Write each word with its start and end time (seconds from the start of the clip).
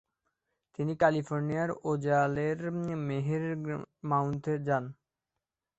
তিনি 0.79 0.93
ক্যালিফোর্নিয়ার 1.01 1.69
ওজালের 1.83 2.59
মেহের 3.07 3.43
মাউন্ডে 4.09 4.55
যান। 4.67 4.83